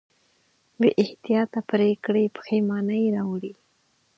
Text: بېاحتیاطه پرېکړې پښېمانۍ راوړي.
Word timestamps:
بېاحتیاطه 0.79 1.59
پرېکړې 1.71 2.23
پښېمانۍ 2.35 3.03
راوړي. 3.15 3.53